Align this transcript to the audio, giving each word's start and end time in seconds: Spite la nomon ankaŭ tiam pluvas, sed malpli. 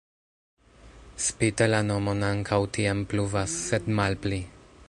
Spite 1.25 1.67
la 1.73 1.83
nomon 1.91 2.25
ankaŭ 2.31 2.61
tiam 2.79 3.07
pluvas, 3.13 3.57
sed 3.69 3.93
malpli. 4.03 4.45